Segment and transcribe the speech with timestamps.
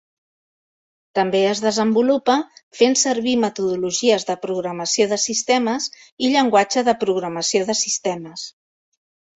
[1.19, 2.37] També es desenvolupa
[2.79, 5.87] fent servir metodologies de programació de sistemes
[6.29, 8.53] i llenguatge de programació de sistemes.